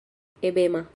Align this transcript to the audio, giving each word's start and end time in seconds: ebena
ebena 0.41 0.87